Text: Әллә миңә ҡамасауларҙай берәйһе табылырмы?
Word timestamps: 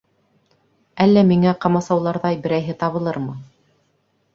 Әллә 1.05 1.25
миңә 1.33 1.55
ҡамасауларҙай 1.67 2.43
берәйһе 2.49 2.79
табылырмы? 2.87 3.41